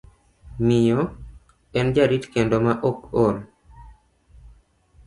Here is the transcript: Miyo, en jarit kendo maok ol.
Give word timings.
Miyo, 0.69 0.99
en 1.79 1.87
jarit 1.95 2.23
kendo 2.33 2.57
maok 2.65 2.99
ol. 3.25 3.35